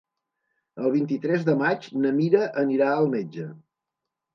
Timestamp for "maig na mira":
1.61-2.45